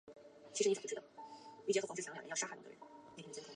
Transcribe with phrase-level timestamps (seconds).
[0.55, 0.95] 涩荠为十字
[1.85, 2.57] 花科涩荠属下的
[3.17, 3.43] 一个种。